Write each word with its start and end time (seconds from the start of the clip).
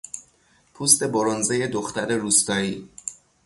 پوست 0.73 1.03
برنزهی 1.03 1.67
دختر 1.67 2.17
روستایی 2.17 2.89